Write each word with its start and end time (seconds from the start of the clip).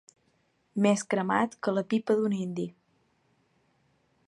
Més 0.85 1.03
cremat 1.11 1.53
que 1.67 1.75
la 1.77 1.85
pipa 1.93 2.17
d'un 2.21 2.35
indi. 2.39 2.67